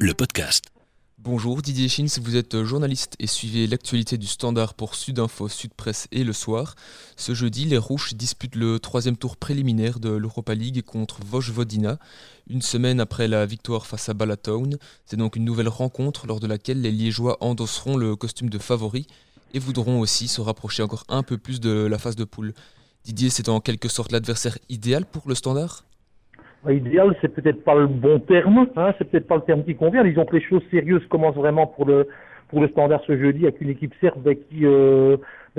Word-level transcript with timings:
le 0.00 0.14
podcast. 0.14 0.64
Bonjour 1.18 1.60
Didier 1.60 1.90
Schins, 1.90 2.20
vous 2.22 2.34
êtes 2.34 2.64
journaliste 2.64 3.16
et 3.18 3.26
suivez 3.26 3.66
l'actualité 3.66 4.16
du 4.16 4.26
Standard 4.26 4.72
pour 4.72 4.94
Sudinfo, 4.94 5.46
Sud 5.46 5.74
Presse 5.74 6.08
et 6.10 6.24
Le 6.24 6.32
Soir. 6.32 6.74
Ce 7.18 7.34
jeudi, 7.34 7.66
les 7.66 7.76
Rouges 7.76 8.14
disputent 8.14 8.56
le 8.56 8.80
troisième 8.80 9.18
tour 9.18 9.36
préliminaire 9.36 10.00
de 10.00 10.08
l'Europa 10.08 10.54
League 10.54 10.80
contre 10.80 11.20
Vojvodina. 11.26 11.98
Une 12.48 12.62
semaine 12.62 12.98
après 12.98 13.28
la 13.28 13.44
victoire 13.44 13.86
face 13.86 14.08
à 14.08 14.14
Balatown, 14.14 14.78
c'est 15.04 15.18
donc 15.18 15.36
une 15.36 15.44
nouvelle 15.44 15.68
rencontre 15.68 16.26
lors 16.26 16.40
de 16.40 16.46
laquelle 16.46 16.80
les 16.80 16.92
Liégeois 16.92 17.36
endosseront 17.42 17.98
le 17.98 18.16
costume 18.16 18.48
de 18.48 18.58
favori 18.58 19.06
et 19.52 19.58
voudront 19.58 20.00
aussi 20.00 20.28
se 20.28 20.40
rapprocher 20.40 20.82
encore 20.82 21.04
un 21.10 21.22
peu 21.22 21.36
plus 21.36 21.60
de 21.60 21.72
la 21.72 21.98
phase 21.98 22.16
de 22.16 22.24
poule. 22.24 22.54
Didier, 23.04 23.28
c'est 23.28 23.50
en 23.50 23.60
quelque 23.60 23.90
sorte 23.90 24.12
l'adversaire 24.12 24.56
idéal 24.70 25.04
pour 25.04 25.28
le 25.28 25.34
Standard? 25.34 25.84
Idéal, 26.68 27.16
c'est 27.20 27.34
peut-être 27.34 27.64
pas 27.64 27.74
le 27.74 27.86
bon 27.86 28.18
terme, 28.20 28.66
hein, 28.76 28.92
c'est 28.98 29.08
peut-être 29.08 29.26
pas 29.26 29.36
le 29.36 29.42
terme 29.42 29.64
qui 29.64 29.74
convient. 29.74 30.04
Disons 30.04 30.26
que 30.26 30.36
les 30.36 30.42
choses 30.42 30.62
sérieuses 30.70 31.06
commencent 31.08 31.36
vraiment 31.36 31.66
pour 31.66 31.86
le 31.86 32.06
pour 32.48 32.60
le 32.60 32.68
standard 32.68 33.00
ce 33.06 33.16
jeudi 33.16 33.44
avec 33.44 33.60
une 33.60 33.70
équipe 33.70 33.94
serbe 34.00 34.34
qui 34.34 34.66
euh, 34.66 35.16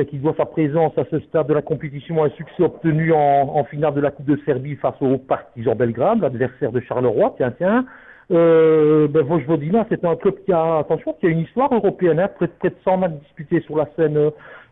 qui 0.09 0.17
doit 0.17 0.35
sa 0.37 0.45
présence 0.45 0.95
à 0.97 1.05
ce 1.09 1.19
stade 1.21 1.47
de 1.47 1.53
la 1.53 1.61
compétition 1.61 2.23
un 2.23 2.29
succès 2.31 2.63
obtenu 2.63 3.13
en, 3.13 3.17
en 3.17 3.63
finale 3.63 3.93
de 3.93 4.01
la 4.01 4.11
Coupe 4.11 4.25
de 4.25 4.39
Serbie 4.45 4.75
face 4.75 4.95
au 5.01 5.17
Partizan 5.17 5.75
Belgrade, 5.75 6.21
l'adversaire 6.21 6.71
de 6.71 6.79
Charleroi. 6.81 7.33
Tiens, 7.37 7.53
tiens. 7.57 7.85
Euh, 8.31 9.07
ben 9.07 9.23
Vojvodina, 9.23 9.85
c'est 9.89 10.05
un 10.05 10.15
club 10.15 10.35
qui 10.45 10.53
a, 10.53 10.77
attention, 10.79 11.15
qui 11.19 11.25
a 11.25 11.29
une 11.29 11.39
histoire 11.41 11.73
européenne, 11.73 12.19
hein, 12.19 12.29
près, 12.33 12.47
de 12.47 12.75
100 12.83 12.97
matchs 12.97 13.19
disputés 13.23 13.61
sur 13.61 13.77
la 13.77 13.89
scène 13.95 14.31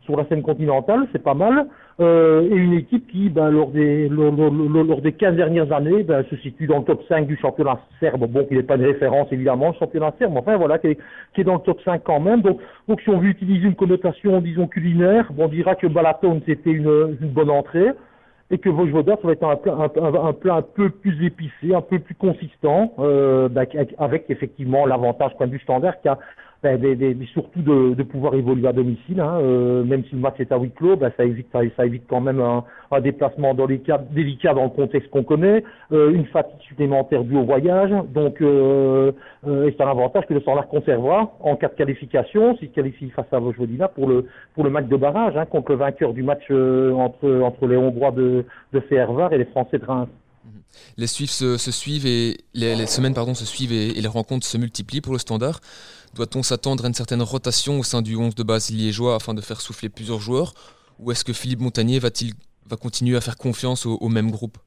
sur 0.09 0.17
la 0.17 0.25
scène 0.27 0.41
continentale, 0.41 1.07
c'est 1.11 1.21
pas 1.21 1.35
mal. 1.35 1.67
Euh, 1.99 2.41
et 2.49 2.55
une 2.55 2.73
équipe 2.73 3.07
qui, 3.11 3.29
ben, 3.29 3.51
lors, 3.51 3.69
des, 3.69 4.09
lors, 4.09 5.01
des 5.01 5.11
15 5.11 5.35
dernières 5.35 5.71
années, 5.71 6.01
ben, 6.03 6.23
se 6.29 6.35
situe 6.37 6.65
dans 6.65 6.79
le 6.79 6.85
top 6.85 7.03
5 7.07 7.27
du 7.27 7.37
championnat 7.37 7.79
serbe. 7.99 8.25
Bon, 8.27 8.45
qui 8.45 8.55
n'est 8.55 8.63
pas 8.63 8.77
une 8.77 8.85
référence 8.85 9.27
évidemment, 9.31 9.67
le 9.67 9.73
championnat 9.77 10.13
serbe, 10.17 10.33
mais 10.33 10.39
enfin 10.39 10.57
voilà, 10.57 10.79
qui 10.79 10.87
est, 10.87 10.97
qui 11.35 11.41
est, 11.41 11.43
dans 11.43 11.55
le 11.55 11.59
top 11.59 11.79
5 11.83 12.01
quand 12.03 12.19
même. 12.19 12.41
Donc, 12.41 12.59
donc 12.87 13.01
si 13.01 13.09
on 13.09 13.19
veut 13.19 13.27
utiliser 13.27 13.67
une 13.67 13.75
connotation, 13.75 14.39
disons, 14.41 14.67
culinaire, 14.67 15.29
on 15.37 15.47
dira 15.47 15.75
que 15.75 15.87
Balaton, 15.87 16.41
c'était 16.45 16.71
une, 16.71 17.17
une 17.21 17.29
bonne 17.29 17.51
entrée 17.51 17.89
et 18.51 18.57
que 18.57 18.69
Vojvoda, 18.69 19.15
ça 19.21 19.27
va 19.27 19.33
être 19.33 19.43
un 19.43 19.55
plat 19.55 19.73
un, 19.73 20.27
un, 20.27 20.33
plat 20.33 20.55
un 20.55 20.61
peu 20.61 20.89
plus 20.89 21.25
épicé, 21.25 21.75
un 21.75 21.81
peu 21.81 21.99
plus 21.99 22.15
consistant, 22.15 22.93
euh, 22.99 23.47
ben, 23.47 23.65
avec 23.97 24.29
effectivement 24.29 24.85
l'avantage 24.85 25.35
point 25.37 25.47
de 25.47 25.53
vue 25.53 25.59
standard 25.59 25.95
ben, 26.61 27.25
surtout 27.31 27.61
de, 27.61 27.93
de, 27.93 28.03
pouvoir 28.03 28.33
évoluer 28.33 28.67
à 28.67 28.73
domicile. 28.73 29.21
Hein, 29.21 29.39
euh, 29.41 29.83
même 29.83 30.03
si 30.05 30.15
le 30.15 30.21
match 30.21 30.39
est 30.39 30.51
à 30.51 30.57
huis 30.57 30.71
clos, 30.71 30.97
ben, 30.97 31.11
ça, 31.15 31.23
évite, 31.23 31.47
ça, 31.53 31.59
ça, 31.77 31.85
évite 31.85 32.03
quand 32.09 32.19
même 32.19 32.41
un, 32.41 32.65
un 32.91 33.01
déplacement 33.01 33.53
délicat, 33.53 34.01
délicat 34.11 34.53
dans 34.53 34.65
le 34.65 34.69
contexte 34.69 35.09
qu'on 35.09 35.23
connaît, 35.23 35.63
euh, 35.93 36.11
une 36.11 36.25
fatigue 36.25 36.59
supplémentaire 36.67 37.23
due 37.23 37.37
au 37.37 37.43
voyage. 37.43 37.91
Donc, 38.13 38.41
euh, 38.41 39.11
euh 39.47 39.71
c'est 39.71 39.83
un 39.83 39.89
avantage 39.89 40.25
que 40.25 40.33
le 40.33 40.41
Standard 40.41 40.67
conservera 40.67 41.31
en 41.39 41.55
cas 41.55 41.69
de 41.69 41.75
qualification, 41.75 42.57
s'il 42.57 42.71
qualifie 42.71 43.09
face 43.11 43.31
à 43.31 43.39
Vojvodina 43.39 43.87
pour 43.87 44.07
le 44.07 44.25
pour 44.53 44.63
le 44.65 44.69
match 44.69 44.87
de 44.87 44.97
barrage 44.97 45.37
hein, 45.37 45.45
contre 45.45 45.71
le 45.71 45.77
vainqueur 45.77 46.13
du 46.13 46.23
match 46.23 46.43
euh, 46.51 46.91
entre 46.93 47.41
entre 47.41 47.67
les 47.67 47.77
Hongrois 47.77 48.11
de 48.11 48.45
de 48.73 48.79
Fervar 48.81 49.31
et 49.31 49.37
les 49.37 49.45
Français 49.45 49.77
de 49.77 49.85
Reims. 49.85 50.09
Les, 50.97 51.07
suivent 51.07 51.31
se, 51.31 51.57
suivent 51.57 52.05
et 52.05 52.37
semaines 52.87 53.13
pardon, 53.13 53.33
se 53.33 53.45
suivent 53.45 53.71
et, 53.71 53.93
les 53.93 54.07
rencontres 54.07 54.47
se 54.47 54.57
multiplient 54.57 55.01
pour 55.01 55.13
le 55.13 55.19
standard. 55.19 55.61
Doit-on 56.15 56.43
s'attendre 56.43 56.85
à 56.85 56.87
une 56.87 56.93
certaine 56.93 57.21
rotation 57.21 57.79
au 57.79 57.83
sein 57.83 58.01
du 58.01 58.15
11 58.15 58.35
de 58.35 58.43
base 58.43 58.69
liégeois 58.69 59.15
afin 59.15 59.33
de 59.33 59.41
faire 59.41 59.61
souffler 59.61 59.89
plusieurs 59.89 60.19
joueurs? 60.19 60.53
Ou 60.99 61.11
est-ce 61.11 61.23
que 61.23 61.33
Philippe 61.33 61.59
Montagnier 61.59 61.99
va-t-il 61.99 62.33
va 62.69 62.77
continuer 62.77 63.17
à 63.17 63.21
faire 63.21 63.37
confiance 63.37 63.85
au 63.85 64.09
même 64.09 64.29
groupe? 64.29 64.57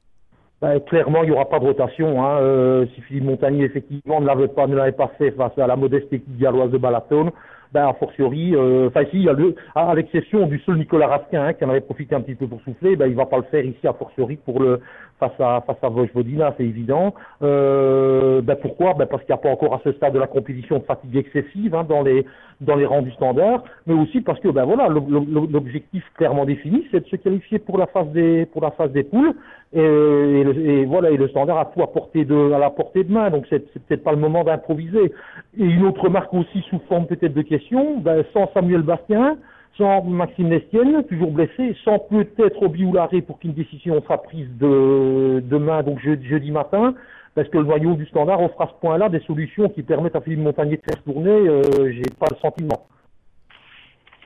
Ben, 0.63 0.79
clairement, 0.79 1.23
il 1.23 1.29
n'y 1.29 1.35
aura 1.35 1.49
pas 1.49 1.59
de 1.59 1.65
rotation. 1.65 2.23
Hein. 2.23 2.37
Euh, 2.39 2.85
si 2.95 3.01
Philippe 3.01 3.25
Montagnier, 3.25 3.65
effectivement, 3.65 4.21
ne 4.21 4.25
l'avait 4.25 4.47
pas, 4.47 4.65
ne 4.65 4.77
l'avait 4.77 4.93
pas 4.93 5.11
fait 5.17 5.31
face 5.31 5.51
à 5.57 5.67
la 5.67 5.75
modeste 5.75 6.07
équipe 6.13 6.37
galloise 6.39 6.71
de 6.71 6.77
Balatone, 6.77 7.31
ben, 7.73 7.85
a 7.89 7.93
fortiori, 7.93 8.55
euh, 8.55 8.89
il 9.11 9.23
y 9.23 9.27
a 9.27 9.33
le, 9.33 9.55
à 9.75 9.93
l'exception 9.93 10.47
du 10.47 10.59
seul 10.59 10.77
Nicolas 10.77 11.07
Raskin, 11.07 11.47
hein, 11.47 11.53
qui 11.53 11.65
en 11.65 11.69
avait 11.69 11.81
profité 11.81 12.15
un 12.15 12.21
petit 12.21 12.35
peu 12.35 12.47
pour 12.47 12.61
souffler, 12.61 12.95
ben, 12.95 13.07
il 13.07 13.15
va 13.15 13.25
pas 13.25 13.37
le 13.37 13.43
faire 13.43 13.65
ici, 13.65 13.85
a 13.85 13.91
fortiori, 13.91 14.37
pour 14.37 14.61
le, 14.61 14.79
face 15.19 15.37
à, 15.37 15.61
face 15.67 15.77
à 15.81 15.89
Vojvodina, 15.89 16.53
c'est 16.57 16.63
évident. 16.63 17.13
Euh, 17.41 18.32
ben, 18.43 18.55
pourquoi? 18.55 18.93
Ben, 18.93 19.05
parce 19.05 19.23
qu'il 19.23 19.33
n'y 19.33 19.39
a 19.39 19.41
pas 19.41 19.49
encore 19.49 19.73
à 19.73 19.81
ce 19.83 19.91
stade 19.93 20.13
de 20.13 20.19
la 20.19 20.27
compétition 20.27 20.79
de 20.79 20.83
fatigue 20.83 21.15
excessive, 21.17 21.73
hein, 21.75 21.85
dans 21.87 22.01
les, 22.01 22.25
dans 22.61 22.75
les 22.75 22.85
rangs 22.85 23.01
du 23.01 23.11
standard, 23.11 23.63
mais 23.87 23.93
aussi 23.93 24.21
parce 24.21 24.39
que, 24.39 24.49
ben, 24.49 24.65
voilà, 24.65 24.87
l'objectif 24.89 26.03
clairement 26.15 26.45
défini, 26.45 26.87
c'est 26.91 27.01
de 27.01 27.07
se 27.07 27.15
qualifier 27.15 27.59
pour 27.59 27.77
la 27.77 27.87
phase 27.87 28.09
des, 28.09 28.45
pour 28.45 28.61
la 28.61 28.71
phase 28.71 28.91
des 28.91 29.03
poules, 29.03 29.33
et, 29.73 29.79
et, 29.79 30.81
et 30.81 30.85
voilà, 30.85 31.09
et 31.09 31.17
le 31.17 31.27
standard 31.29 31.57
a 31.57 31.65
tout 31.65 31.81
à 31.81 31.91
portée 31.91 32.25
de, 32.25 32.51
à 32.51 32.59
la 32.59 32.69
portée 32.69 33.03
de 33.03 33.11
main, 33.11 33.29
donc 33.29 33.45
c'est, 33.49 33.59
peut-être 33.87 34.03
pas 34.03 34.11
le 34.11 34.19
moment 34.19 34.43
d'improviser. 34.43 35.11
Et 35.57 35.63
une 35.63 35.85
autre 35.85 36.01
remarque 36.01 36.33
aussi 36.33 36.61
sous 36.69 36.79
forme 36.87 37.07
peut-être 37.07 37.33
de 37.33 37.41
question, 37.41 37.97
ben, 37.99 38.23
sans 38.33 38.49
Samuel 38.53 38.81
Bastien, 38.81 39.37
sans 39.77 40.03
Maxime 40.03 40.49
Nestienne, 40.49 41.03
toujours 41.05 41.31
blessé, 41.31 41.75
sans 41.83 41.99
peut-être 41.99 42.61
Obi 42.61 42.85
Oularé 42.85 43.21
pour 43.21 43.39
qu'une 43.39 43.53
décision 43.53 44.01
soit 44.03 44.21
prise 44.21 44.47
de, 44.59 45.41
demain, 45.45 45.81
donc 45.83 45.99
jeudi, 45.99 46.51
matin, 46.51 46.93
parce 47.35 47.49
que 47.49 47.57
le 47.57 47.63
noyau 47.63 47.95
du 47.95 48.05
standard 48.07 48.41
offre 48.41 48.61
à 48.61 48.67
ce 48.67 48.79
point-là 48.79 49.09
des 49.09 49.21
solutions 49.21 49.69
qui 49.69 49.83
permettent 49.83 50.15
à 50.15 50.21
Philippe 50.21 50.39
Montagnier 50.39 50.77
de 50.77 50.83
faire 50.83 51.01
tourner, 51.03 51.31
euh, 51.31 51.91
j'ai 51.91 52.09
pas 52.19 52.27
le 52.29 52.37
sentiment. 52.37 52.87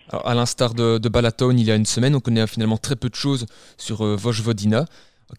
Alors, 0.10 0.28
à 0.28 0.34
l'instar 0.36 0.74
de, 0.74 0.98
de, 0.98 1.10
Balaton, 1.10 1.52
il 1.52 1.66
y 1.66 1.72
a 1.72 1.76
une 1.76 1.86
semaine, 1.86 2.16
on 2.16 2.20
connaît 2.20 2.48
finalement 2.48 2.78
très 2.78 2.96
peu 2.96 3.10
de 3.10 3.16
choses 3.16 3.46
sur 3.78 4.02
euh, 4.02 4.16
Vojvodina. 4.16 4.86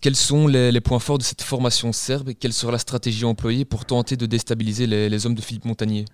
Quels 0.02 0.16
sont 0.16 0.46
les, 0.46 0.70
les, 0.70 0.80
points 0.80 0.98
forts 0.98 1.18
de 1.18 1.22
cette 1.22 1.42
formation 1.42 1.92
serbe 1.92 2.28
et 2.28 2.34
quelle 2.34 2.52
sera 2.52 2.72
la 2.72 2.78
stratégie 2.78 3.24
employée 3.24 3.64
pour 3.64 3.86
tenter 3.86 4.16
de 4.16 4.26
déstabiliser 4.26 4.86
les, 4.86 5.08
les 5.08 5.26
hommes 5.26 5.34
de 5.34 5.40
Philippe 5.40 5.64
Montagnier? 5.64 6.04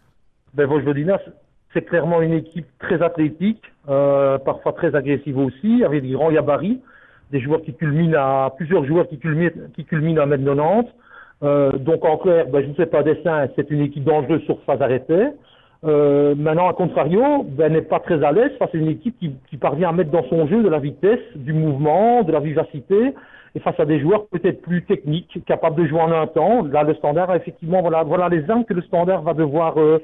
Ben, 0.55 0.67
Vojvodina, 0.67 1.19
c'est 1.73 1.85
clairement 1.85 2.23
une 2.23 2.33
équipe 2.33 2.67
très 2.79 3.03
athlétique, 3.03 3.63
euh, 3.89 4.39
parfois 4.39 4.73
très 4.73 4.95
agressive 4.95 5.37
aussi, 5.37 5.83
avec 5.85 6.03
des 6.03 6.13
grands 6.13 6.31
gabarits, 6.31 6.81
des 7.33 7.41
joueurs 7.41 7.63
qui 7.63 7.75
culminent 7.75 8.17
à 8.17 8.55
plusieurs 8.57 8.85
joueurs 8.87 9.09
qui 9.09 9.19
culminent, 9.19 9.51
qui 9.75 9.85
culminent 9.85 10.23
à 10.23 10.27
mètre 10.27 10.45
90. 10.45 10.89
Euh, 11.43 11.73
donc 11.73 12.05
en 12.05 12.17
clair, 12.17 12.47
ben, 12.49 12.63
je 12.63 12.69
ne 12.69 12.75
sais 12.75 12.87
pas 12.87 13.03
dessin, 13.03 13.49
c'est 13.57 13.71
une 13.71 13.83
équipe 13.83 14.05
dangereuse 14.05 14.43
sur 14.43 14.61
phase 14.63 14.81
arrêtée. 14.81 15.29
Euh, 15.85 16.35
maintenant, 16.35 16.69
à 16.69 16.73
contrario, 16.73 17.45
ben, 17.47 17.73
n'est 17.73 17.83
pas 17.83 18.01
très 18.01 18.23
à 18.25 18.33
l'aise 18.33 18.53
face 18.59 18.75
à 18.75 18.79
une 18.79 18.89
équipe 18.89 19.19
qui, 19.19 19.33
qui, 19.51 19.57
parvient 19.59 19.91
à 19.91 19.93
mettre 19.93 20.11
dans 20.11 20.25
son 20.25 20.47
jeu 20.47 20.63
de 20.63 20.69
la 20.69 20.79
vitesse, 20.79 21.21
du 21.35 21.53
mouvement, 21.53 22.23
de 22.23 22.33
la 22.33 22.41
vivacité, 22.41 23.15
et 23.55 23.61
face 23.61 23.79
à 23.79 23.85
des 23.85 24.01
joueurs 24.01 24.27
peut-être 24.29 24.63
plus 24.63 24.85
techniques, 24.85 25.39
capables 25.47 25.77
de 25.83 25.87
jouer 25.87 26.01
en 26.01 26.13
un 26.13 26.27
temps. 26.27 26.65
Là, 26.65 26.85
le 26.85 26.95
standard, 26.95 27.35
effectivement, 27.35 27.83
voilà, 27.83 28.03
voilà 28.03 28.29
les 28.31 28.49
armes 28.51 28.65
que 28.65 28.73
le 28.73 28.83
standard 28.83 29.23
va 29.23 29.35
devoir 29.35 29.79
euh, 29.79 29.99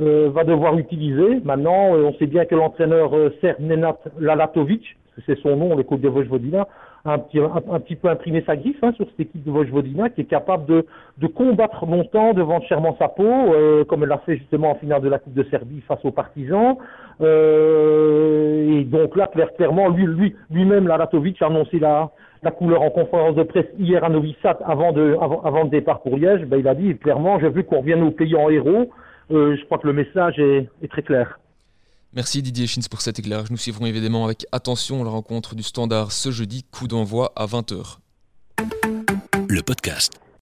euh, 0.00 0.28
va 0.34 0.42
devoir 0.42 0.76
utiliser. 0.76 1.40
Maintenant, 1.44 1.94
euh, 1.94 2.06
on 2.06 2.14
sait 2.14 2.26
bien 2.26 2.46
que 2.46 2.56
l'entraîneur 2.56 3.14
euh, 3.14 3.32
Serb 3.40 3.60
Nenat 3.60 3.96
Lalatovic, 4.18 4.82
c'est 5.24 5.38
son 5.38 5.56
nom, 5.56 5.76
le 5.76 5.84
coach 5.84 6.00
de 6.00 6.08
Vojvodina, 6.08 6.66
un 7.04 7.18
petit, 7.18 7.38
un, 7.38 7.62
un 7.70 7.80
petit 7.80 7.96
peu 7.96 8.08
imprimé 8.08 8.42
sa 8.46 8.56
griffe 8.56 8.82
hein, 8.82 8.92
sur 8.96 9.06
cette 9.10 9.20
équipe 9.20 9.44
de 9.44 9.50
Vojvodina 9.50 10.08
qui 10.08 10.22
est 10.22 10.24
capable 10.24 10.66
de, 10.66 10.86
de 11.18 11.26
combattre 11.26 11.84
longtemps 11.86 12.32
devant 12.32 12.60
Sherman 12.62 12.94
Sapo, 12.98 13.24
euh, 13.24 13.84
comme 13.84 14.02
elle 14.02 14.08
l'a 14.08 14.18
fait 14.18 14.36
justement 14.36 14.70
en 14.70 14.74
finale 14.76 15.02
de 15.02 15.08
la 15.08 15.18
Coupe 15.18 15.34
de 15.34 15.42
Serbie 15.44 15.82
face 15.82 16.02
aux 16.04 16.12
partisans. 16.12 16.76
Euh, 17.20 18.80
et 18.80 18.84
donc 18.84 19.16
là, 19.16 19.28
clairement, 19.56 19.88
lui, 19.88 20.06
lui, 20.06 20.34
lui-même, 20.50 20.88
Lalatovic 20.88 21.40
a 21.42 21.46
annoncé 21.46 21.78
la, 21.78 22.10
la 22.42 22.50
couleur 22.50 22.82
en 22.82 22.90
conférence 22.90 23.34
de 23.34 23.42
presse 23.42 23.66
hier 23.78 24.02
à 24.02 24.08
Novi 24.08 24.34
Sad 24.42 24.56
avant, 24.64 24.92
de, 24.92 25.16
avant, 25.20 25.42
avant 25.42 25.64
le 25.64 25.70
départ 25.70 26.00
pour 26.00 26.16
Liège. 26.16 26.46
Ben, 26.46 26.58
il 26.58 26.68
a 26.68 26.74
dit 26.74 26.96
clairement, 26.96 27.38
j'ai 27.38 27.50
vu 27.50 27.64
qu'on 27.64 27.80
revienne 27.80 28.02
au 28.02 28.10
pays 28.10 28.34
en 28.34 28.48
héros. 28.48 28.90
Euh, 29.30 29.56
je 29.56 29.64
crois 29.66 29.78
que 29.78 29.86
le 29.86 29.92
message 29.92 30.38
est, 30.38 30.68
est 30.82 30.90
très 30.90 31.02
clair. 31.02 31.38
Merci 32.14 32.42
Didier 32.42 32.68
Schins 32.68 32.86
pour 32.88 33.00
cet 33.00 33.18
éclairage. 33.18 33.50
Nous 33.50 33.56
suivrons 33.56 33.86
évidemment 33.86 34.24
avec 34.24 34.46
attention 34.52 35.02
la 35.02 35.10
rencontre 35.10 35.56
du 35.56 35.64
Standard 35.64 36.12
ce 36.12 36.30
jeudi, 36.30 36.62
coup 36.62 36.86
d'envoi 36.86 37.32
à 37.34 37.46
20h. 37.46 37.98
Le 39.48 39.62
podcast. 39.62 40.24